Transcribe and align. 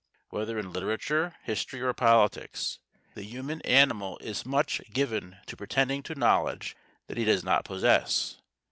Whether 0.29 0.57
in 0.57 0.73
literature, 0.73 1.35
history, 1.43 1.79
or 1.79 1.93
politics, 1.93 2.79
the 3.13 3.21
human 3.21 3.61
animal 3.61 4.17
is 4.17 4.47
much 4.47 4.81
given 4.91 5.37
to 5.45 5.55
pretending 5.55 6.01
to 6.01 6.15
knowledge 6.15 6.75
that 7.05 7.19
he 7.19 7.23
does 7.23 7.43
not 7.43 7.65
possess. 7.65 8.41